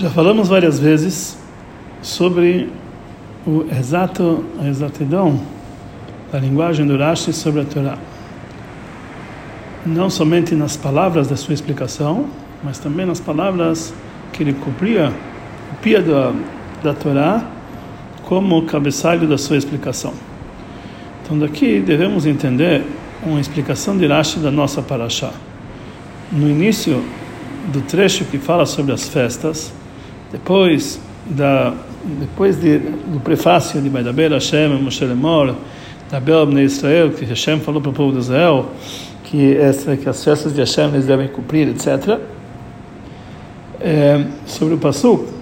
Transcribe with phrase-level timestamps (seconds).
[0.00, 1.36] Já falamos várias vezes
[2.00, 2.70] sobre
[3.46, 5.38] o exato, a exatidão
[6.32, 7.98] da linguagem do Rashi sobre a Torá.
[9.84, 12.30] Não somente nas palavras da sua explicação,
[12.64, 13.92] mas também nas palavras
[14.32, 15.12] que ele cobria,
[15.68, 16.32] copia da,
[16.82, 17.44] da Torá
[18.24, 20.14] como cabeçalho da sua explicação.
[21.22, 22.86] Então daqui devemos entender
[23.22, 25.30] uma explicação de Rashi da nossa Parashá.
[26.32, 27.04] No início
[27.70, 29.78] do trecho que fala sobre as festas,
[30.32, 31.74] depois da
[32.18, 35.54] depois de, do prefácio de Baidaber Hashem Moshe Lemor
[36.10, 38.70] da Belbne Israel que Hashem falou para o povo de Israel
[39.24, 42.18] que essa que as festas de Hashem eles devem cumprir etc
[43.80, 45.40] é, sobre o pasuk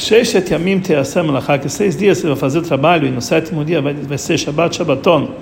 [0.00, 3.82] Sheishet Yamim Teasem Alachá que seis dias você vai fazer trabalho e no sétimo dia
[3.82, 5.34] vai, vai ser Shabbat Shabbaton.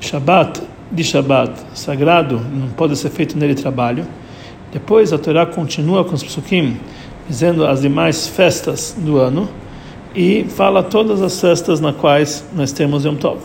[0.00, 4.06] Shabbat de Shabbat sagrado não pode ser feito nele trabalho.
[4.72, 6.78] Depois a Torá continua com os psukim
[7.28, 9.48] dizendo as demais festas do ano
[10.14, 13.40] e fala todas as festas na quais nós temos Yom Tov.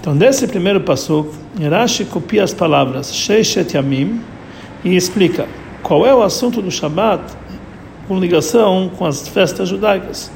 [0.00, 1.26] Então, desse primeiro passo,
[1.70, 4.20] Rashi copia as palavras Sheishet Yamim
[4.84, 5.46] e explica
[5.82, 7.22] qual é o assunto do Shabat
[8.08, 10.30] com ligação com as festas judaicas,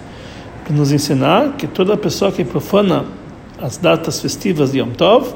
[0.64, 3.04] para nos ensinar que toda pessoa que profana
[3.60, 5.34] as datas festivas de Yom Tov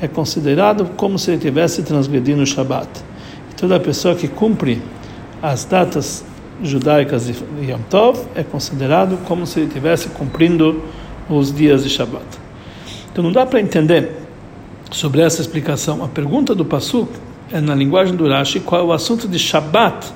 [0.00, 2.88] é considerado como se ele tivesse transgredido o Shabat.
[3.50, 4.82] E toda pessoa que cumpre
[5.40, 6.24] as datas
[6.62, 7.34] judaicas de
[7.70, 10.82] Yom Tov é considerado como se ele estivesse cumprindo
[11.28, 12.24] os dias de Shabbat.
[13.10, 14.10] Então não dá para entender
[14.90, 16.04] sobre essa explicação.
[16.04, 17.10] A pergunta do Pasuk
[17.50, 20.12] é na linguagem do Rashi qual é o assunto de Shabbat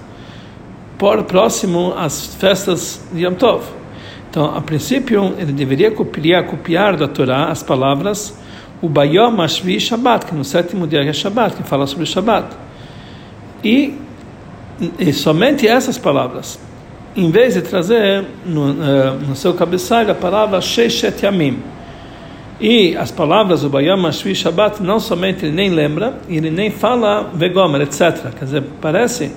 [0.97, 3.65] por próximo às festas de Yom Tov.
[4.31, 8.37] Então, a princípio, ele deveria copiar, copiar da Torá as palavras
[8.83, 12.55] o Bayom Ashvi Shabbat, que no sétimo dia é Shabbat, que fala sobre Shabbat.
[13.65, 13.95] E
[14.99, 16.59] e somente essas palavras,
[17.17, 21.63] em vez de trazer no, uh, no seu cabeçalho a palavra Sheishet Yamim,
[22.61, 27.31] e as palavras do Bayam Ashvi Shabbat não somente ele nem lembra, ele nem fala
[27.35, 28.33] Vegomer, etc.
[28.39, 29.31] Quer dizer, parece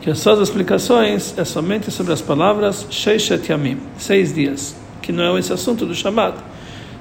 [0.00, 5.36] que as suas explicações é somente sobre as palavras Sheishet Yamim, seis dias, que não
[5.36, 6.36] é esse assunto do Shabbat.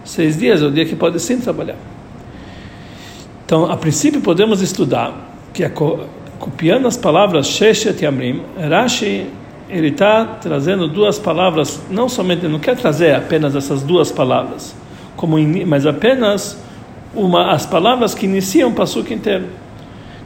[0.04, 1.78] Seis dias é o dia que pode sim trabalhar.
[3.46, 5.14] Então, a princípio, podemos estudar
[5.54, 5.72] que a
[6.40, 9.28] copiando as palavras Sheshet Yamrim, Rashi
[9.70, 14.74] ele está trazendo duas palavras, não somente, não quer trazer apenas essas duas palavras,
[15.16, 16.58] como mas apenas
[17.14, 19.46] uma as palavras que iniciam o pasuk inteiro.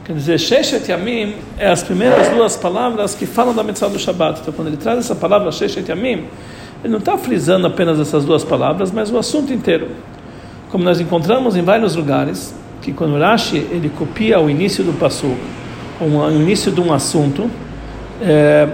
[0.04, 4.40] Quer dizer, Sheshet Yamim é as primeiras duas palavras que falam da mitzvah do Shabbat.
[4.40, 6.24] Então, quando ele traz essa palavra Sheshet Yamim,
[6.82, 9.88] ele não está frisando apenas essas duas palavras, mas o assunto inteiro.
[10.70, 15.36] Como nós encontramos em vários lugares, que quando Rashi ele copia o início do pasuk,
[16.00, 17.50] um, início de um assunto,
[18.20, 18.68] é,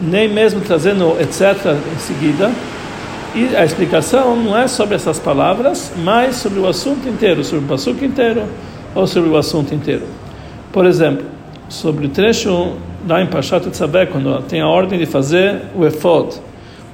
[0.00, 1.76] nem mesmo trazendo etc.
[1.94, 2.50] em seguida.
[3.34, 7.68] E a explicação não é sobre essas palavras, mas sobre o assunto inteiro, sobre o
[7.68, 8.44] passuco inteiro
[8.94, 10.04] ou sobre o assunto inteiro.
[10.72, 11.26] Por exemplo,
[11.68, 12.74] sobre o trecho
[13.04, 16.40] da em Pashat Tzabé, quando tem a ordem de fazer o efod,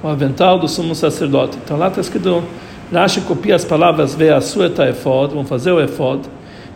[0.03, 1.57] o avental do sumo sacerdote.
[1.63, 2.43] Então lá está escrito,
[2.91, 6.21] Rashi copia as palavras Ve'asu et efod, vão fazer o efod,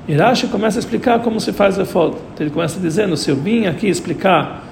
[0.07, 2.15] e Rashi começa a explicar como se faz o efod.
[2.33, 4.63] Então ele começa dizendo: se eu vim aqui explicar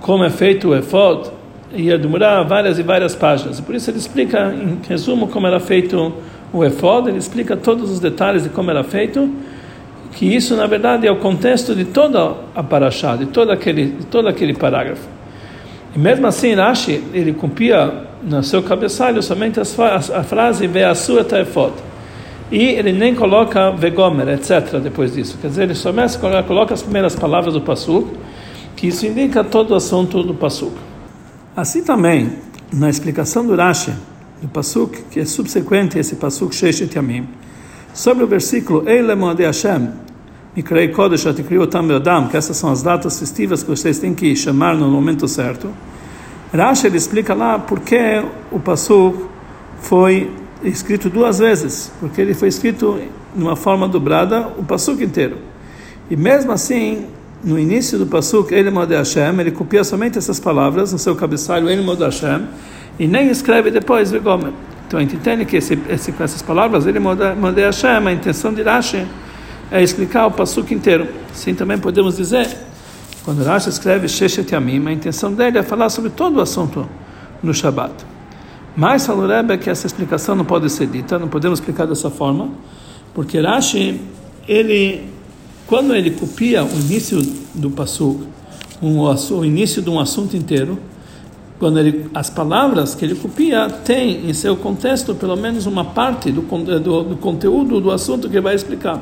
[0.00, 1.28] como é feito o efod,
[1.74, 3.60] ia demorar várias e várias páginas.
[3.60, 6.12] Por isso ele explica, em resumo, como era feito
[6.52, 7.08] o efod.
[7.08, 9.28] Ele explica todos os detalhes de como era feito.
[10.12, 14.06] Que isso, na verdade, é o contexto de toda a paraxá, de todo aquele, de
[14.06, 15.06] todo aquele parágrafo.
[15.94, 17.92] E mesmo assim, Rashi, ele copia
[18.22, 21.72] no seu cabeçalho somente a frase Ve'asu et efod
[22.50, 24.78] e ele nem coloca vegomer, etc.
[24.80, 25.38] depois disso.
[25.40, 28.08] Quer dizer, ele somente coloca as primeiras palavras do Passuk,
[28.76, 30.76] que isso indica todo o assunto do Passuk.
[31.56, 32.32] Assim também,
[32.72, 33.92] na explicação do Rashi,
[34.40, 37.26] do Passuk, que é subsequente a esse Passuk Sheshet Yamim,
[37.92, 39.88] sobre o versículo Eile Hashem,
[40.54, 44.36] Mikrei Kodesh Atikriu Tam Adam, que essas são as datas festivas que vocês têm que
[44.36, 45.68] chamar no momento certo,
[46.52, 48.22] Rashi ele explica lá por que
[48.52, 49.26] o Passuk
[49.80, 50.30] foi
[50.70, 53.00] escrito duas vezes, porque ele foi escrito
[53.34, 55.38] de uma forma dobrada o pasuk inteiro.
[56.10, 57.06] E mesmo assim,
[57.42, 61.68] no início do pasuk, ele Mode Hashem, ele copia somente essas palavras no seu cabeçalho,
[61.68, 62.46] ele Mode Hashem,
[62.98, 64.52] e nem escreve depois Vegomer.
[64.86, 68.54] Então a gente entende que esse, esse, com essas palavras, ele Mode Hashem, a intenção
[68.54, 69.06] de Rashi
[69.70, 71.08] é explicar o pasuk inteiro.
[71.30, 72.48] Assim também podemos dizer,
[73.24, 76.88] quando Rashi escreve Sheshet Yamim, a intenção dele é falar sobre todo o assunto
[77.42, 78.15] no Shabbat.
[78.76, 82.50] Mas falou Rebbe que essa explicação não pode ser dita, não podemos explicar dessa forma,
[83.14, 83.98] porque Rashi,
[84.46, 85.08] ele,
[85.66, 87.22] quando ele copia o início
[87.54, 88.22] do Passuk,
[88.82, 90.78] um, o início de um assunto inteiro,
[91.58, 96.30] quando ele, as palavras que ele copia têm em seu contexto pelo menos uma parte
[96.30, 99.00] do, do, do conteúdo do assunto que vai explicar.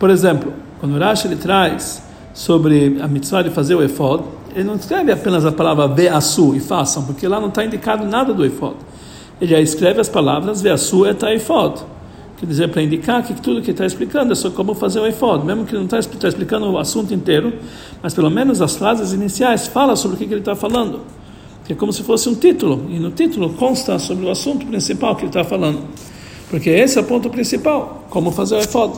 [0.00, 2.02] Por exemplo, quando Rashi ele traz
[2.34, 4.24] sobre a mitzvah de fazer o efod,
[4.54, 8.32] ele não escreve apenas a palavra ve'asu e façam, porque lá não está indicado nada
[8.32, 8.76] do efod.
[9.40, 11.82] Ele já escreve as palavras ve'asu et efod.
[12.38, 15.44] Quer dizer, para indicar que tudo que está explicando é só como fazer o efod,
[15.44, 17.52] mesmo que não está tá explicando o assunto inteiro,
[18.02, 21.00] mas pelo menos as frases iniciais fala sobre o que, que ele está falando
[21.70, 25.14] que é como se fosse um título, e no título consta sobre o assunto principal
[25.14, 25.78] que ele está falando.
[26.48, 28.92] Porque esse é o ponto principal, como fazer o efod.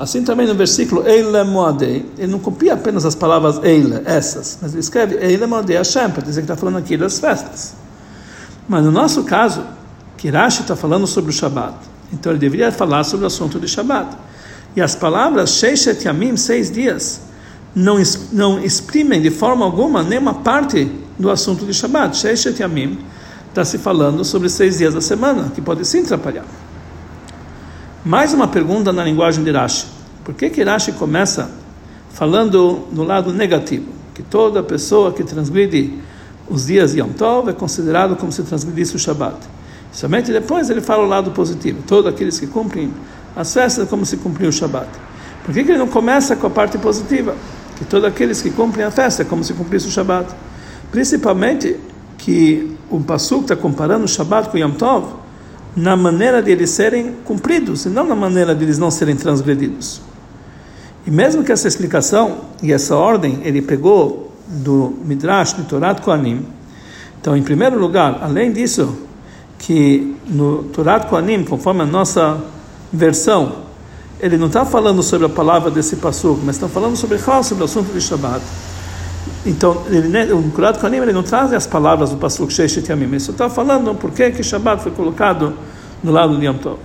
[0.00, 4.72] Assim também no versículo Eile Moadei, ele não copia apenas as palavras Eile, essas, mas
[4.72, 7.74] ele escreve Eile Moadei Hashem, para dizer que está falando aqui das festas.
[8.66, 9.62] Mas no nosso caso,
[10.16, 11.74] Kirashi está falando sobre o Shabat,
[12.14, 14.16] então ele deveria falar sobre o assunto de Shabat.
[14.74, 17.20] E as palavras Sheishet Yamim, seis dias,
[17.74, 17.96] não,
[18.32, 22.16] não exprimem de forma alguma nenhuma parte do assunto de Shabbat.
[22.16, 22.98] Sheishet Yamim
[23.50, 26.46] está se falando sobre seis dias da semana, que pode sim atrapalhar.
[28.04, 29.86] Mais uma pergunta na linguagem de Rashi.
[30.24, 31.50] Por que que Rashi começa
[32.14, 33.92] falando no lado negativo?
[34.14, 35.98] Que toda pessoa que transgride
[36.48, 39.36] os dias de Yom Tov é considerado como se transgredisse o Shabbat.
[39.92, 41.82] Somente depois ele fala o lado positivo.
[41.86, 42.90] Todos aqueles que cumprem
[43.36, 44.88] as festas é como se cumpriu o Shabbat.
[45.44, 47.36] Por que, que ele não começa com a parte positiva?
[47.76, 50.34] Que todos aqueles que cumprem a festa é como se cumprisse o Shabbat.
[50.90, 51.76] Principalmente
[52.16, 55.19] que o Pasuk está comparando o Shabbat com Yom Tov
[55.80, 60.00] na maneira de eles serem cumpridos, e não na maneira de eles não serem transgredidos.
[61.06, 66.46] E mesmo que essa explicação e essa ordem ele pegou do Midrash, do Torat Koanim,
[67.20, 68.96] então, em primeiro lugar, além disso,
[69.58, 72.38] que no Torat Koanim, conforme a nossa
[72.90, 73.56] versão,
[74.18, 77.64] ele não está falando sobre a palavra desse Pasuk, mas está falando sobre, sobre o
[77.66, 78.42] assunto de Shabbat.
[79.44, 83.20] Então, ele, o Kurat Kohanim ele não traz as palavras do Pasuk Sheishet Yamim, ele
[83.20, 85.52] só está falando por que Shabbat foi colocado
[86.02, 86.78] no lado do Yom Tov.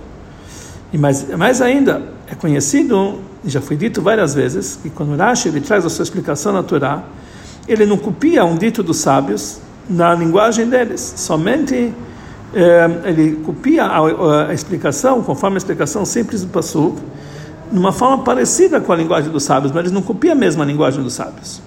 [0.92, 5.60] E mais, mais ainda, é conhecido, já foi dito várias vezes, que quando Rashi ele
[5.60, 7.02] traz a sua explicação na Torá,
[7.68, 9.58] ele não copia um dito dos sábios
[9.88, 11.92] na linguagem deles, somente
[12.54, 16.96] eh, ele copia a, a, explicação, conforme a explicação simples do Pasuk,
[17.70, 21.02] numa forma parecida com a linguagem dos sábios, mas ele não copia a mesma linguagem
[21.02, 21.60] dos sábios.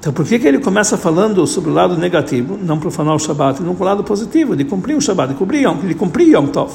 [0.00, 3.60] Então, por que, que ele começa falando sobre o lado negativo, não profanar o Shabat,
[3.60, 6.46] e não para o lado positivo, de cumprir o Shabat, de cumprir, de cumprir Yom
[6.46, 6.72] Tov?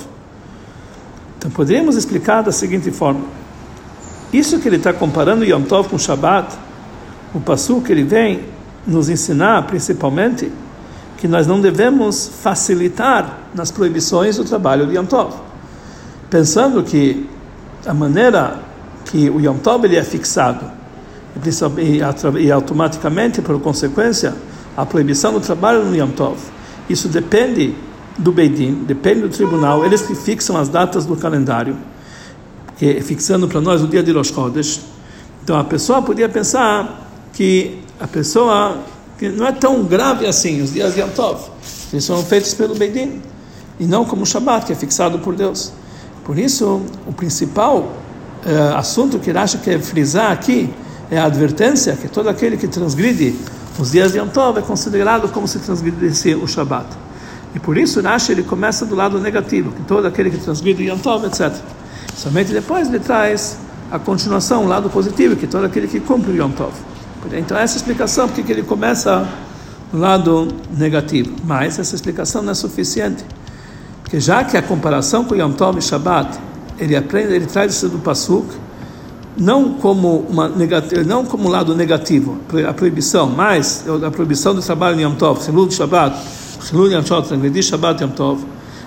[1.37, 3.21] Então, poderíamos explicar da seguinte forma:
[4.31, 6.53] isso que ele está comparando Yom Tov com o Shabat,
[7.33, 8.41] o passo que ele vem
[8.85, 10.51] nos ensinar, principalmente,
[11.17, 15.33] que nós não devemos facilitar nas proibições do trabalho de Yom Tov,
[16.29, 17.29] pensando que
[17.85, 18.59] a maneira
[19.05, 20.82] que o Yom Tov ele é fixado
[22.39, 24.35] e, automaticamente, por consequência,
[24.77, 26.37] a proibição do trabalho no Yom Tov.
[26.89, 27.73] Isso depende
[28.17, 31.75] do Beidin, depende do tribunal, eles que fixam as datas do calendário,
[32.77, 34.81] que fixando para nós o dia de Rosh Chodesh.
[35.43, 38.77] Então a pessoa podia pensar que a pessoa
[39.17, 41.49] que não é tão grave assim os dias de Yom Tov,
[41.91, 43.21] eles são feitos pelo Beidin
[43.79, 45.71] e não como o Shabbat que é fixado por Deus.
[46.23, 50.69] Por isso, o principal uh, assunto que Rashi quer frisar aqui
[51.13, 53.35] é a advertência que todo aquele que transgride
[53.77, 56.87] os dias de Yom Tov é considerado como se transgredisse o Shabat.
[57.53, 60.97] E por isso Rashi ele começa do lado negativo, que todo aquele que transgride Yom
[60.97, 61.53] Tov, etc.
[62.15, 63.59] Somente depois ele traz
[63.91, 66.73] a continuação, o lado positivo, que todo aquele que cumpre o Yom Tov.
[67.33, 69.27] Então essa explicação porque que ele começa
[69.91, 71.31] do lado negativo.
[71.45, 73.23] Mas essa explicação não é suficiente.
[74.01, 76.39] Porque já que a comparação com Yom Tov e Shabat,
[76.79, 78.47] ele aprende, ele traz isso do Pasuk,
[79.37, 80.51] não como uma
[81.05, 82.37] não como lado negativo,
[82.67, 86.17] a proibição, mas a proibição do trabalho em Yom Tov, Shabbat,
[86.71, 87.27] Hilul Yom Tov,
[87.61, 88.45] Shabbat Yom Tov,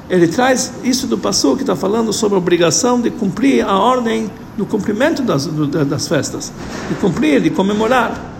[0.08, 4.30] ele traz isso do passo que está falando sobre a obrigação de cumprir a ordem
[4.56, 6.52] do cumprimento das, das festas,
[6.88, 8.34] de cumprir, de comemorar.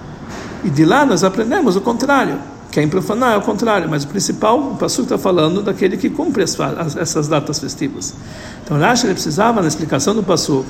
[0.65, 2.39] E de lá nós aprendemos o contrário.
[2.71, 6.43] Quem profanar é o contrário, mas o principal, o passo está falando daquele que cumpre
[6.43, 8.15] as, as, essas datas festivas.
[8.63, 10.65] Então, Rashi ele precisava, na explicação do passo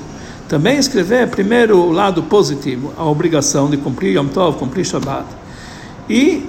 [0.47, 5.25] também escrever primeiro o lado positivo, a obrigação de cumprir Yom Tov, cumprir Shabbat.
[6.09, 6.45] E,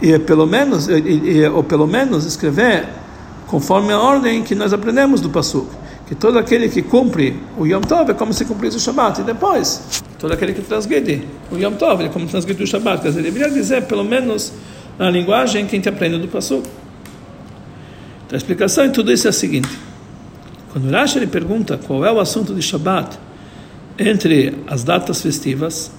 [0.00, 2.86] e pelo menos, e, e, ou pelo menos escrever
[3.46, 5.68] conforme a ordem que nós aprendemos do Pasuk,
[6.06, 9.20] que todo aquele que cumpre o Yom Tov é como se cumprisse o Shabbat.
[9.20, 13.02] E depois, todo aquele que transgride o Yom Tov é como transgride o Shabbat.
[13.02, 14.52] Quer dizer, deveria dizer, pelo menos,
[14.98, 16.66] na linguagem que a gente aprende do Pasuk.
[18.26, 19.93] Então, a explicação em tudo isso é a seguinte.
[20.74, 23.16] Quando Rashi ele pergunta qual é o assunto de Shabbat
[23.96, 25.92] entre as datas festivas,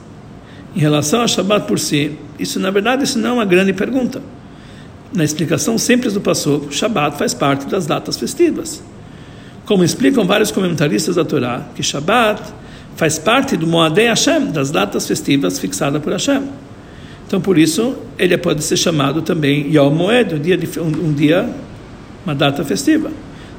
[0.75, 4.21] em relação a Shabbat por si, isso na verdade isso não é uma grande pergunta.
[5.13, 8.83] na explicação simples do Passuk, Shabat faz parte das datas festivas.
[9.65, 12.41] Como explicam vários comentaristas da Torá, que Shabat
[12.97, 16.43] faz parte do Moadei Hashem, das datas festivas fixadas por Hashem.
[17.25, 21.49] Então, por isso, ele pode ser chamado também Yom Moed, um dia, um dia,
[22.25, 23.09] uma data festiva,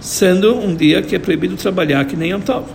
[0.06, 2.66] sendo um dia que é proibido trabalhar que nem Yom Tov.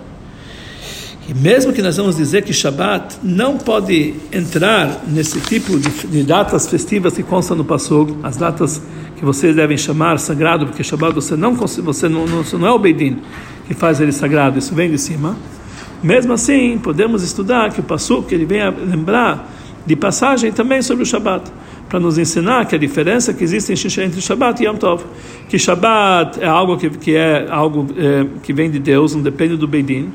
[1.29, 6.23] E mesmo que nós vamos dizer que Shabat não pode entrar nesse tipo de, de
[6.23, 8.81] datas festivas que constam no Passug, as datas
[9.15, 12.77] que vocês devem chamar sagrado, porque Shabat você não você não, não, não é o
[12.77, 13.19] Beidin
[13.65, 15.37] que faz ele sagrado, isso vem de cima.
[16.03, 19.49] Mesmo assim, podemos estudar que o Passuk ele vem a lembrar
[19.85, 21.49] de passagem também sobre o Shabat,
[21.91, 25.03] para nos ensinar que a diferença que existe entre Shabat e Yom Tov,
[25.49, 29.57] que Shabat é algo que, que é algo é, que vem de Deus, não depende
[29.57, 30.09] do Beidin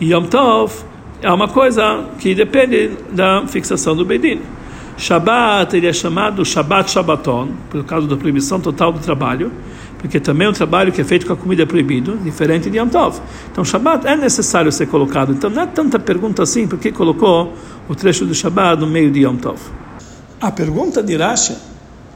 [0.00, 0.72] e Yom Tov
[1.20, 4.40] é uma coisa que depende da fixação do Beidin.
[4.96, 9.52] Shabbat ele é chamado Shabbat Shabbaton, por causa da proibição total do trabalho,
[9.98, 12.88] porque também o trabalho que é feito com a comida é proibido, diferente de Yom
[12.88, 13.20] Tov.
[13.52, 15.32] Então Shabbat é necessário ser colocado.
[15.32, 17.52] Então não é tanta pergunta assim, porque colocou
[17.86, 19.60] o trecho do Shabbat no meio de Yom Tov.
[20.40, 21.54] A pergunta de Rashi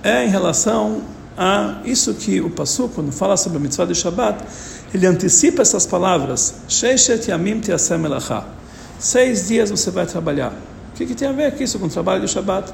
[0.02, 1.02] é em relação
[1.36, 4.42] a isso que o Passu, quando fala sobre a mitzvah de Shabbat,
[4.94, 6.54] ele antecipa essas palavras.
[6.66, 7.60] Sheishet yamim
[8.02, 8.44] elacha.
[8.98, 10.52] Seis dias você vai trabalhar.
[10.92, 12.72] O que, que tem a ver com isso, com o trabalho do Shabbat?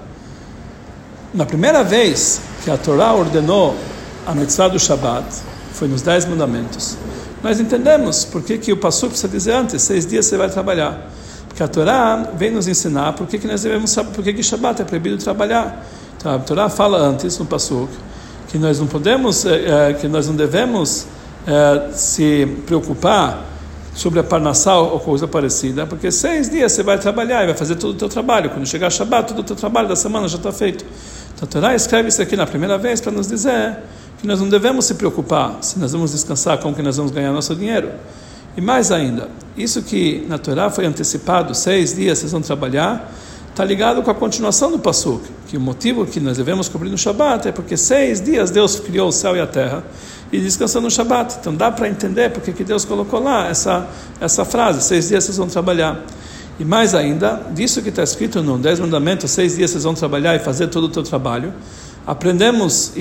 [1.35, 3.75] Na primeira vez que a Torá ordenou
[4.29, 5.27] a mitzvah do Shabbat,
[5.73, 6.97] foi nos Dez Mandamentos.
[7.43, 11.11] Nós entendemos por que, que o Passu precisa dizer antes, seis dias você vai trabalhar.
[11.61, 14.43] Porque a Torá vem nos ensinar por que, que nós devemos saber por que, que
[14.55, 15.85] é proibido trabalhar.
[16.17, 17.87] Então, a Torá fala antes no Passu
[18.49, 21.07] que nós não podemos, é, que nós não devemos
[21.47, 23.45] é, se preocupar
[23.95, 27.75] sobre a parnassal ou coisa parecida, porque seis dias você vai trabalhar e vai fazer
[27.75, 28.49] todo o teu trabalho.
[28.49, 30.83] Quando chegar Shabbat, todo o teu trabalho da semana já está feito.
[31.35, 33.77] Então a Torá escreve isso aqui na primeira vez para nos dizer
[34.19, 37.31] que nós não devemos se preocupar se nós vamos descansar, como que nós vamos ganhar
[37.33, 37.91] nosso dinheiro.
[38.57, 43.13] E mais ainda, isso que na Torá foi antecipado, seis dias vocês vão trabalhar,
[43.49, 46.99] está ligado com a continuação do Passuk, que o motivo que nós devemos cobrir no
[46.99, 49.85] Shabat é porque seis dias Deus criou o céu e a terra,
[50.33, 51.37] e descansando no Shabat.
[51.41, 53.89] Então dá para entender porque que Deus colocou lá essa,
[54.21, 56.01] essa frase: seis dias vocês vão trabalhar.
[56.59, 60.37] E mais ainda, disso que está escrito no Dez Mandamentos: seis dias vocês vão trabalhar
[60.37, 61.53] e fazer todo o teu trabalho.
[62.07, 62.93] Aprendemos,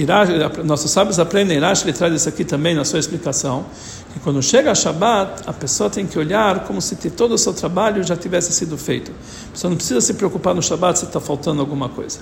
[0.63, 3.65] nossos sábios aprendem, Irash ele traz isso aqui também na sua explicação,
[4.13, 7.53] que quando chega a Shabat, a pessoa tem que olhar como se todo o seu
[7.53, 9.11] trabalho já tivesse sido feito.
[9.49, 12.19] A pessoa não precisa se preocupar no Shabat se está faltando alguma coisa.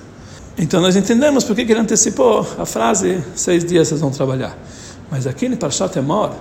[0.56, 4.56] Então nós entendemos por que ele antecipou a frase: seis dias vocês vão trabalhar.
[5.10, 6.32] Mas aqui em Parshat Emor,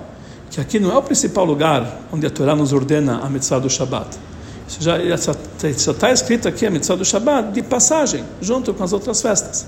[0.49, 3.69] que aqui não é o principal lugar onde a Torá nos ordena a mitzvah do
[3.69, 4.17] Shabat.
[4.67, 4.97] Isso já
[5.63, 9.65] está escrito aqui a mitzvah do Shabat de passagem, junto com as outras festas.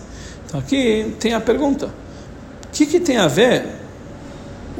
[0.49, 3.65] Então aqui tem a pergunta: o que, que tem a ver?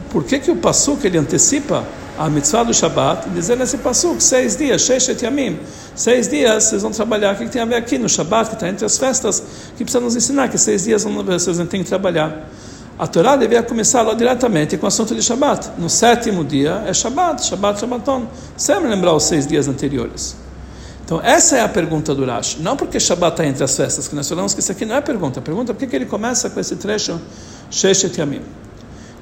[0.10, 1.86] Por que, que o Passuk ele antecipa
[2.18, 5.60] a mitzvah do Shabat, dizer nesse Passuk, seis dias, Sheshet Yamim,
[5.96, 7.36] seis dias vocês vão trabalhar.
[7.36, 9.42] O que, tem a ver aqui no Shabat, que está entre as festas,
[9.78, 12.50] que precisa nos ensinar que seis dias vocês não têm que trabalhar?
[12.98, 15.72] A Torá devia começar lá diretamente com o assunto de Shabat.
[15.78, 18.28] No sétimo dia é Shabat, Shabat, Shabbaton.
[18.58, 20.36] Sempre lembrar os seis dias anteriores.
[21.10, 22.62] Então, essa é a pergunta do Rashi.
[22.62, 25.02] Não porque Shabat está entre as festas, que nós falamos que isso aqui não é
[25.02, 25.40] pergunta.
[25.40, 27.20] A pergunta é por que ele começa com esse trecho,
[27.72, 28.44] Sheshet Yamim.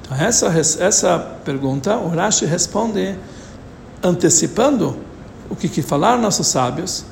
[0.02, 3.16] Então, essa, essa pergunta, o Rashi responde
[4.02, 4.98] antecipando
[5.48, 7.06] o que, que falaram nossos sábios.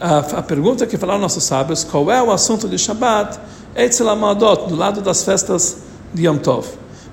[0.00, 3.38] A, a pergunta que falaram nossos sábios, qual é o assunto de Shabat?
[3.76, 5.76] Eitzelamadot, do lado das festas
[6.14, 6.68] de Yom Tov,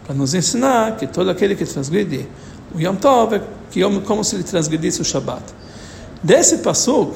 [0.05, 2.29] para nos ensinar que todo aquele que transgride
[2.73, 5.58] o Yom Tov é que como se ele transgredisse o Shabat.
[6.21, 7.15] Desse pasuk,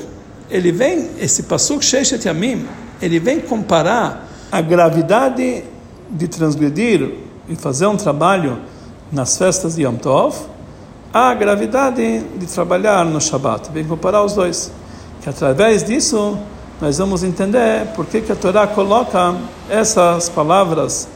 [0.49, 2.65] ele vem, esse pasuk Sheishet Yamim,
[3.01, 5.63] ele vem comparar a gravidade
[6.09, 7.15] de transgredir
[7.49, 8.59] e fazer um trabalho
[9.11, 10.35] nas festas de Yom Tov
[11.13, 13.71] à gravidade de trabalhar no Shabat.
[13.71, 14.71] Vem comparar os dois.
[15.21, 16.37] Que através disso
[16.81, 19.35] nós vamos entender por que, que a Torá coloca
[19.69, 21.07] essas palavras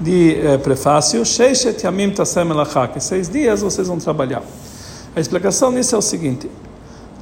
[0.00, 2.46] de eh, prefácio, Sheishet Yamim Tasem
[2.92, 4.42] que seis dias vocês vão trabalhar.
[5.14, 6.50] A explicação nisso é o seguinte: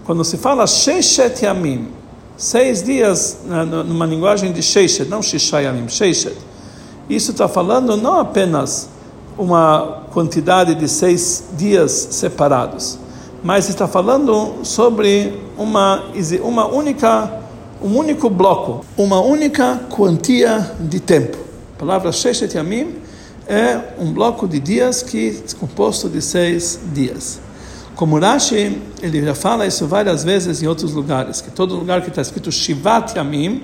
[0.05, 1.89] quando se fala Sheishet Yamim,
[2.37, 3.39] seis dias,
[3.87, 6.37] numa linguagem de Sheishet, não Shisha Yamim, Sheishet,
[7.09, 8.89] isso está falando não apenas
[9.37, 12.99] uma quantidade de seis dias separados,
[13.43, 16.05] mas está falando sobre uma,
[16.43, 17.41] uma única,
[17.83, 21.37] um único bloco, uma única quantia de tempo.
[21.77, 22.97] A palavra Sheshet Yamim
[23.47, 27.41] é um bloco de dias que é composto de seis dias.
[27.97, 32.09] Como Rashi, ele já fala isso várias vezes em outros lugares, que todo lugar que
[32.09, 33.63] está escrito Shivat Yamim,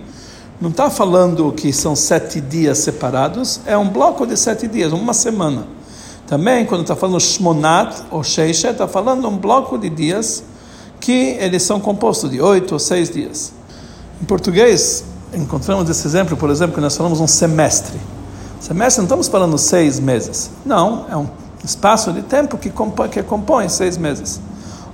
[0.61, 5.13] não está falando que são sete dias separados, é um bloco de sete dias, uma
[5.13, 5.67] semana.
[6.27, 10.43] Também, quando está falando Shmonat ou Sheishet, está falando um bloco de dias
[10.99, 13.53] que eles são compostos de oito ou seis dias.
[14.21, 17.99] Em português, encontramos esse exemplo, por exemplo, que nós falamos um semestre.
[18.61, 20.51] Semestre não estamos falando seis meses.
[20.65, 21.29] Não, é um
[21.67, 24.41] espaço de tempo que compõe, que compõe seis meses.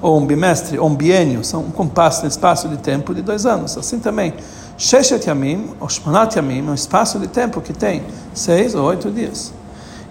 [0.00, 3.46] Ou um bimestre, ou um biênio, são um compasso, um espaço de tempo de dois
[3.46, 3.78] anos.
[3.78, 4.34] Assim também,
[4.76, 8.02] Sheshet Yamim, ou Shmonat Yamim, é um espaço de tempo que tem
[8.34, 9.52] seis ou oito dias.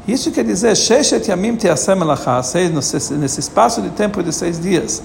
[0.08, 2.42] Isso quer dizer, Sheshet Yamim Teasem Elachá,
[3.20, 5.04] nesse espaço de tempo de seis dias,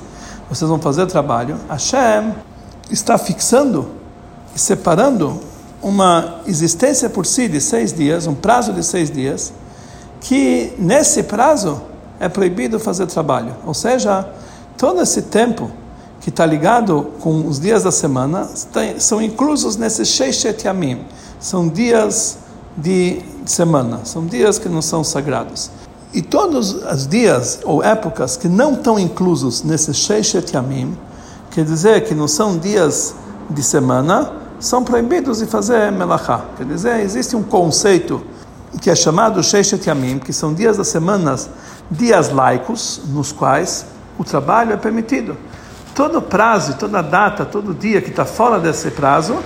[0.49, 1.57] vocês vão fazer trabalho.
[1.69, 2.33] Hashem
[2.91, 3.89] está fixando
[4.55, 5.41] e separando
[5.83, 9.53] uma existência por si de seis dias, um prazo de seis dias,
[10.21, 11.81] que nesse prazo
[12.19, 13.55] é proibido fazer trabalho.
[13.67, 14.29] Ou seja,
[14.77, 15.71] todo esse tempo
[16.21, 18.49] que está ligado com os dias da semana
[18.99, 21.05] são inclusos nesses Sheishet Yamim.
[21.39, 22.39] São dias
[22.77, 25.71] de semana, são dias que não são sagrados.
[26.13, 30.97] E todos os dias ou épocas que não estão inclusos nesses Sheishet Yamim,
[31.51, 33.15] quer dizer que não são dias
[33.49, 36.45] de semana, são proibidos de fazer melachá.
[36.57, 38.23] Quer dizer, existe um conceito
[38.81, 41.49] que é chamado Sheishet Yamim, que são dias das semanas,
[41.91, 43.87] dias laicos, nos quais
[44.19, 45.37] o trabalho é permitido.
[45.95, 49.37] Todo prazo, toda data, todo dia que está fora desse prazo,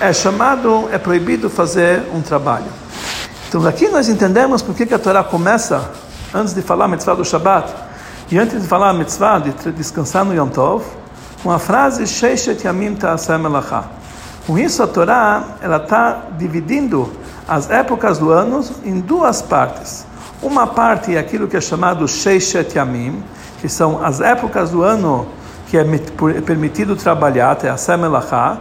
[0.00, 2.72] é chamado, é proibido fazer um trabalho.
[3.48, 5.90] Então aqui nós entendemos por que a Torá começa,
[6.32, 7.70] antes de falar a mitzvah do Shabbat,
[8.30, 10.84] e antes de falar a mitzvah de descansar no Yom Tov,
[11.42, 13.84] com a frase Sheishet Yamim Ta'asem Melachah.
[14.46, 17.12] Com isso a Torá ela está dividindo
[17.50, 20.06] as épocas do ano em duas partes.
[20.40, 23.24] Uma parte é aquilo que é chamado Sheishet Yamim,
[23.60, 25.26] que são as épocas do ano
[25.66, 25.84] que é
[26.42, 28.60] permitido trabalhar, até a Semelachá,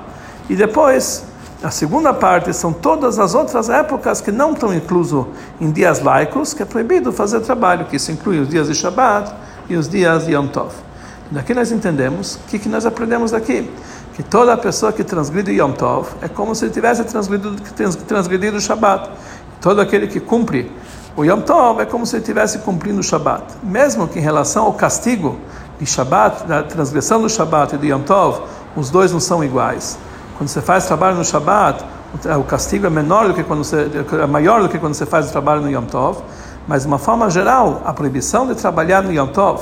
[0.50, 1.24] e depois
[1.62, 5.28] a segunda parte são todas as outras épocas que não estão incluso
[5.62, 9.32] em dias laicos, que é proibido fazer trabalho, que isso inclui os dias de Shabbat
[9.70, 10.74] e os dias de Yom Tov.
[11.30, 13.70] Daqui nós entendemos o que, que nós aprendemos aqui
[14.20, 17.56] que toda pessoa que transgride Yom Tov é como se tivesse transgredido,
[18.06, 19.10] transgredido o Shabbat.
[19.62, 20.70] Todo aquele que cumpre
[21.16, 23.46] o Yom Tov é como se estivesse cumprindo o Shabbat.
[23.64, 25.40] Mesmo que em relação ao castigo
[25.80, 28.42] de Shabbat, da transgressão do Shabbat e do Yom Tov,
[28.76, 29.98] os dois não são iguais.
[30.38, 31.86] Quando você faz trabalho no Shabbat,
[32.38, 33.88] o castigo é menor do que quando você,
[34.22, 36.18] é maior do que quando você faz o trabalho no Yom Tov.
[36.68, 39.62] Mas de uma forma geral, a proibição de trabalhar no Yom Tov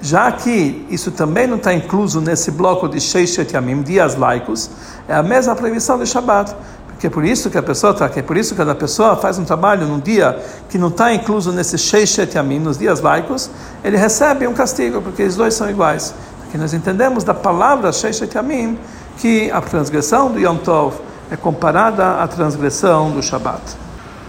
[0.00, 4.70] já que isso também não está incluso nesse bloco de Sheishet Yamim, dias laicos,
[5.06, 6.54] é a mesma proibição de Shabbat.
[6.86, 9.16] Porque é por isso que a pessoa tá, que é por isso que a pessoa
[9.16, 13.50] faz um trabalho num dia que não está incluso nesse Sheishet Yamim, nos dias laicos,
[13.82, 16.14] ele recebe um castigo, porque os dois são iguais.
[16.46, 18.78] Aqui nós entendemos da palavra Sheishet Yamim
[19.16, 20.96] que a transgressão do Yom Tov
[21.30, 23.62] é comparada à transgressão do Shabbat.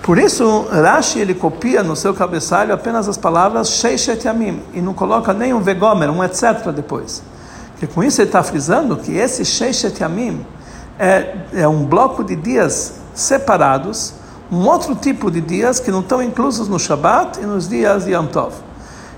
[0.04, 4.94] Por isso, Rashi ele copia no seu cabeçalho apenas as palavras Sheishet Yamim e não
[4.94, 6.72] coloca nem um vegomer, um etc.
[6.74, 7.22] depois.
[7.72, 10.44] Porque com isso ele está frisando que esse Sheishet Yamim
[10.98, 14.14] é, é um bloco de dias separados,
[14.52, 18.14] um outro tipo de dias que não estão inclusos no Shabat e nos dias de
[18.14, 18.54] Yom Tov.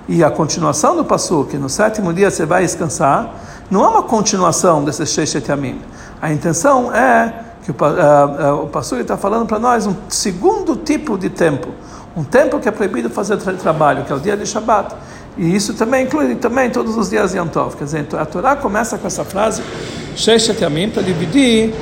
[0.07, 3.33] E a continuação do Passuk, que no sétimo dia você vai descansar,
[3.71, 5.81] não é uma continuação desse Sheishet Yamim.
[6.21, 11.17] A intenção é que o, uh, o pastor está falando para nós um segundo tipo
[11.17, 11.69] de tempo,
[12.15, 14.95] um tempo que é proibido fazer tra trabalho, que é o dia de Shabbat.
[15.37, 17.75] E isso também inclui também todos os dias de Yom Tov.
[17.75, 19.63] Quer dizer, a Torá começa com essa frase,
[20.15, 21.73] Sheshet Yamim, para dividir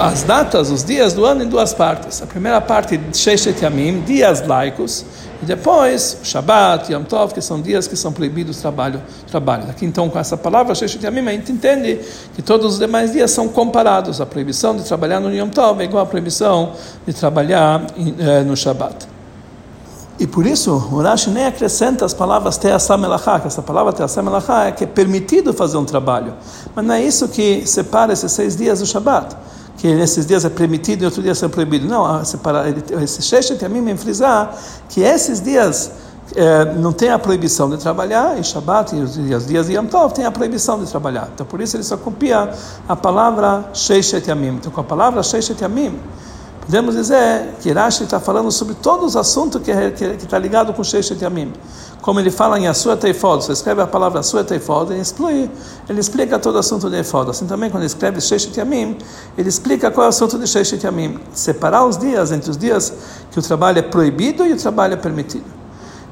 [0.00, 2.20] as datas, os dias do ano em duas partes.
[2.20, 5.04] A primeira parte, Sheshet Yamim, dias laicos,
[5.42, 9.70] e depois, Shabbat, Yom Tov, que são dias que são proibidos trabalho, trabalho.
[9.70, 11.06] Aqui então, com essa palavra, a gente
[11.50, 11.98] entende
[12.34, 14.20] que todos os demais dias são comparados.
[14.20, 16.72] A proibição de trabalhar no Yom Tov é igual à proibição
[17.06, 17.86] de trabalhar
[18.18, 19.08] eh, no Shabbat.
[20.18, 24.22] E por isso, o Rashi nem acrescenta as palavras Teassam Melachá, que essa palavra Teassam
[24.22, 26.34] Melachá é que é permitido fazer um trabalho.
[26.74, 29.34] Mas não é isso que separa esses seis dias do Shabbat
[29.80, 31.88] que nesses dias é permitido e outros dias é proibido.
[31.88, 32.66] Não, separar,
[33.02, 34.54] esse Sheshet mim me frisar
[34.90, 35.90] que esses dias
[36.36, 40.12] é, não tem a proibição de trabalhar, e Shabbat e os dias de Yom Tov
[40.12, 41.30] tem a proibição de trabalhar.
[41.34, 42.50] Então por isso ele só copia
[42.86, 44.56] a palavra Sheshet Yamim.
[44.56, 45.98] Então com a palavra Sheshet Yamim,
[46.70, 49.72] podemos dizer que Rashi está falando sobre todos os assuntos que
[50.22, 51.52] está ligado com Sheshet Yamim
[52.00, 55.50] como ele fala em Asua Teifod, você escreve a palavra Asua Teifod, ele explica,
[55.88, 57.28] ele explica todo o assunto de Teifod.
[57.28, 58.96] Assim também, quando ele escreve Sheshet Yamim,
[59.36, 61.18] ele explica qual é o assunto de Sheshet Yamim.
[61.34, 62.90] Separar os dias entre os dias
[63.30, 65.44] que o trabalho é proibido e o trabalho é permitido.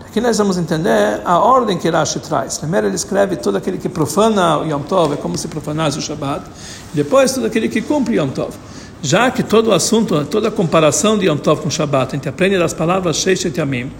[0.06, 2.58] Aqui nós vamos entender a ordem que Rashi traz.
[2.58, 6.02] Primeiro ele escreve todo aquele que profana o Yom Tov, é como se profanasse o
[6.02, 6.44] Shabbat.
[6.92, 8.52] Depois, todo aquele que cumpre o Yom Tov.
[9.02, 12.28] Já que todo o assunto, toda a comparação de Yom Tov com Shabbat, a gente
[12.28, 13.90] aprende das palavras Sheishet Yamim,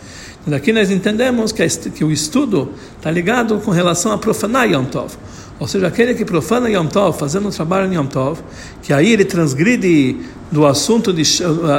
[0.47, 5.13] daqui nós entendemos que, que o estudo está ligado com relação a profanar Yom Tov.
[5.61, 8.41] Ou seja, aquele que profana Yom Tov, fazendo um trabalho em Yom Tov,
[8.83, 10.17] que aí ele transgride
[10.51, 11.25] do assunto de,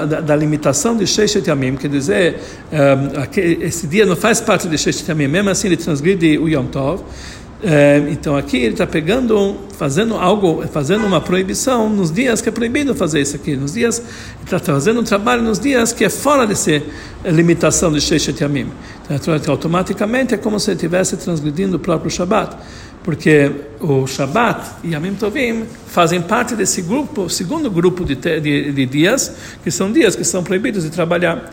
[0.07, 2.39] da, da, limitação de Sheshet Yamim, quer dizer,
[2.71, 6.65] um, esse dia não faz parte de Sheshet Yamim, mesmo assim ele transgride o Yom
[6.65, 7.01] Tov.
[7.61, 12.51] Um, então aqui ele está pegando, fazendo algo, fazendo uma proibição nos dias que é
[12.51, 14.01] proibido fazer isso aqui, nos dias,
[14.43, 16.81] está fazendo um trabalho nos dias que é fora dessa
[17.25, 18.71] limitação de Sheshet Yamim.
[19.09, 22.55] Então, automaticamente é como se ele estivesse transgredindo o próprio Shabbat
[23.03, 28.85] porque o Shabat e Yamim Tovim fazem parte desse grupo, segundo grupo de, de, de,
[28.85, 31.51] dias, que são dias que são proibidos de trabalhar.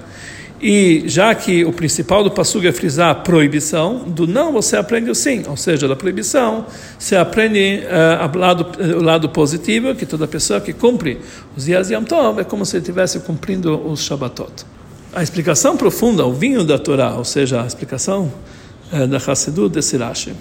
[0.61, 5.11] E já que o principal do Passug é frisar a proibição, do não você aprende
[5.11, 6.67] o sim, ou seja, da proibição,
[6.99, 11.21] você aprende uh, o, lado, uh, o lado positivo, que toda pessoa que cumpre
[11.55, 14.65] os dias Yom Tov é como se estivesse cumprindo os Shabbatot.
[15.15, 18.33] A explicação profunda, o vinho da Torá, ou seja, a explicação
[18.93, 20.33] uh, da Hassidut de Sirashi,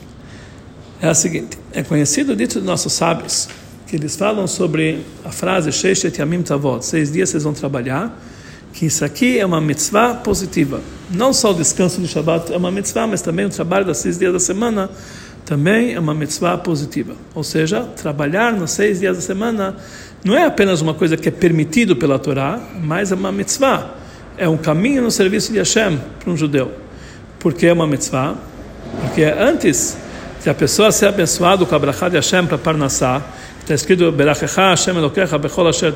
[1.01, 3.49] é a seguinte: é conhecido dito dos nossos sábios
[3.85, 8.17] que eles falam sobre a frase Sheishet Yamim Tavot, seis dias vocês vão trabalhar,
[8.75, 10.81] que isso aqui é uma mitzvah positiva.
[11.09, 14.19] Não só o descanso de Shabbat é uma mitzvah, mas também o trabalho dos seis
[14.19, 14.89] dias da semana
[15.45, 17.13] também é uma mitzvah positiva.
[17.33, 19.77] Ou seja, trabalhar nos seis dias da semana
[20.25, 23.91] não é apenas uma coisa que é permitido pela Torá, mas é uma mitzvah.
[24.37, 26.73] É um caminho no serviço de Hashem para um judeu.
[27.39, 28.35] Por que é uma mitzvah?
[28.99, 29.97] Porque antes
[30.41, 33.23] se a pessoa ser abençoado com a brachá de Hashem para Parnassá,
[33.65, 35.91] está escrito Berachecha Hashem Elokecha Bechol Asher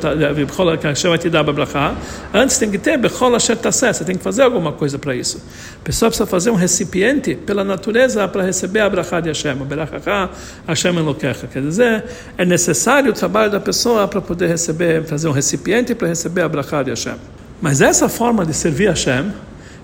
[0.82, 1.96] Hashem vai te dar brachá,
[2.34, 5.38] antes tem que ter Bechol Asher Tassé, você tem que fazer alguma coisa para isso.
[5.80, 10.32] A pessoa precisa fazer um recipiente pela natureza para receber a brachá de Hashem, Berachecha
[10.68, 12.06] Hashem Elokecha, quer dizer,
[12.38, 16.50] é necessário o trabalho da pessoa para poder receber, fazer um recipiente para receber a
[16.50, 17.16] brachá de Hashem.
[17.62, 19.32] Mas essa forma de servir Hashem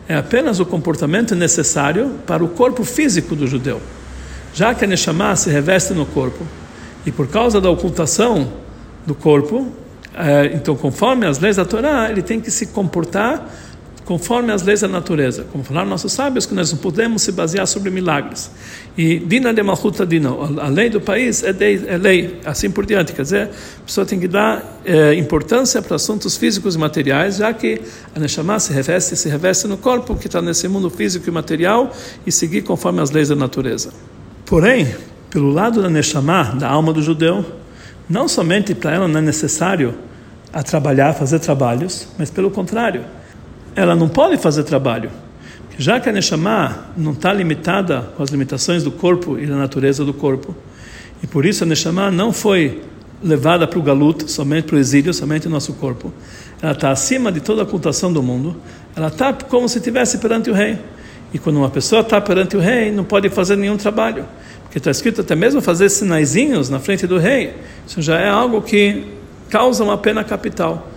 [0.07, 3.79] é apenas o comportamento necessário para o corpo físico do judeu
[4.55, 6.47] já que a Neshama se reveste no corpo,
[7.05, 8.51] e por causa da ocultação
[9.05, 9.67] do corpo,
[10.13, 13.47] é, então, conforme as leis da Torá, ele tem que se comportar
[14.05, 15.45] conforme as leis da natureza.
[15.51, 18.51] Como falaram nossos sábios, que nós não podemos se basear sobre milagres.
[18.95, 22.85] E Dina de Malchuta Dina, a lei do país é, de, é, lei, assim por
[22.85, 23.13] diante.
[23.13, 23.49] Quer dizer,
[23.81, 27.81] a pessoa tem que dar é, importância para assuntos físicos e materiais, já que
[28.15, 31.91] a Neshama se reveste, se reveste no corpo que está nesse mundo físico e material
[32.25, 33.91] e seguir conforme as leis da natureza.
[34.45, 34.87] Porém,
[35.29, 37.45] pelo lado da Neshama, da alma do judeu,
[38.09, 39.95] não somente para ela não é necessário
[40.53, 43.03] a trabalhar, fazer trabalhos, mas pelo contrário,
[43.75, 45.11] ela não pode fazer trabalho.
[45.77, 50.05] Já que a Neshama não está limitada com as limitações do corpo e da natureza
[50.05, 50.55] do corpo,
[51.21, 52.81] e por isso a Neshama não foi
[53.21, 56.13] levada para o galuto, somente para o exílio, somente o nosso corpo.
[56.61, 58.55] Ela está acima de toda a ocultação do mundo,
[58.95, 60.77] ela está como se estivesse perante o rei.
[61.33, 64.25] E quando uma pessoa está perante o rei, não pode fazer nenhum trabalho.
[64.75, 67.53] Porque está escrito até mesmo fazer sinaizinhos na frente do rei.
[67.87, 69.05] Isso já é algo que
[69.49, 70.89] causa uma pena capital.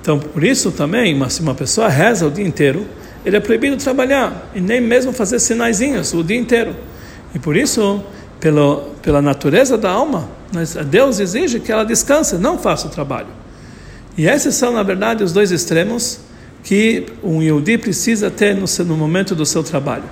[0.00, 2.86] Então, por isso também, se uma pessoa reza o dia inteiro,
[3.26, 6.74] ele é proibido trabalhar e nem mesmo fazer sinaizinhos o dia inteiro.
[7.34, 8.02] E por isso,
[8.40, 10.26] pelo, pela natureza da alma,
[10.86, 13.28] Deus exige que ela descanse, não faça o trabalho.
[14.16, 16.20] E esses são, na verdade, os dois extremos
[16.64, 20.04] que um Yehudi precisa ter no, no momento do seu trabalho.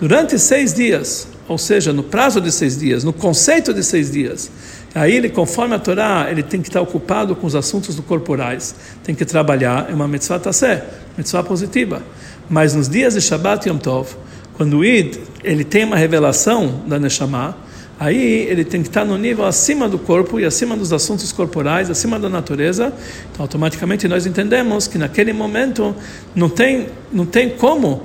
[0.00, 4.50] Durante seis dias, ou seja, no prazo de seis dias, no conceito de seis dias,
[4.94, 9.14] aí ele, conforme a Torá, ele tem que estar ocupado com os assuntos corporais, tem
[9.14, 10.84] que trabalhar, é uma mitzvah tassé,
[11.16, 12.02] mitzvah positiva.
[12.50, 14.14] Mas nos dias de Shabbat e Yom Tov,
[14.58, 17.56] quando o Id, ele tem uma revelação da Neshama,
[17.98, 21.88] aí ele tem que estar no nível acima do corpo e acima dos assuntos corporais,
[21.88, 22.92] acima da natureza.
[23.32, 25.96] Então, automaticamente nós entendemos que naquele momento
[26.34, 28.02] não tem, não tem como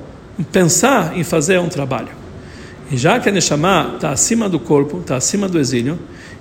[0.52, 2.23] pensar em fazer um trabalho.
[2.94, 5.98] E já que a Neshama está acima do corpo, está acima do exílio,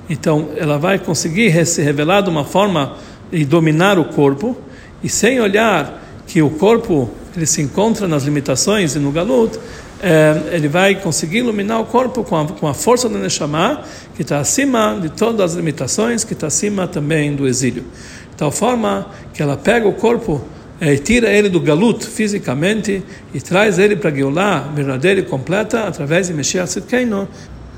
[0.06, 2.98] então ela vai conseguir se revelar de uma forma
[3.32, 4.54] e dominar o corpo,
[5.02, 9.58] e sem olhar que o corpo ele se encontra nas limitações e no galut,
[10.02, 13.80] é, ele vai conseguir iluminar o corpo com a, com a força do Neshama,
[14.14, 17.84] que está acima de todas as limitações, que está acima também do exílio.
[18.30, 20.42] De tal forma que ela pega o corpo
[20.82, 26.26] é, tira ele do galut fisicamente e traz ele para Geulah verdadeira e completa através
[26.26, 27.28] de Meshiach Tzidkeinu,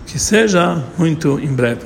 [0.06, 1.84] que seja muito em breve.